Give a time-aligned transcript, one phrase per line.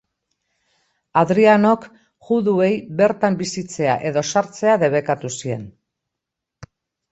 [1.19, 1.85] Hadrianok
[2.31, 2.71] juduei
[3.03, 5.71] bertan bizitzea edo sartzea debekatu zien.